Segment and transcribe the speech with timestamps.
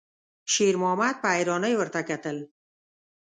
[0.53, 2.37] شېرمحمد په حيرانۍ ورته کتل.